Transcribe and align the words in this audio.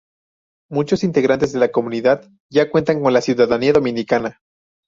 Muchos 0.71 1.03
integrantes 1.03 1.51
de 1.53 1.59
la 1.59 1.71
comunidad 1.71 2.27
ya 2.51 2.71
cuentan 2.71 3.03
con 3.03 3.13
la 3.13 3.21
ciudadanía 3.21 3.73
dominicana. 3.73 4.39